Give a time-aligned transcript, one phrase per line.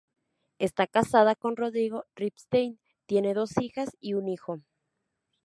[0.57, 4.57] Está casada con Rodrigo Ripstein, tiene dos hijas y un hijo.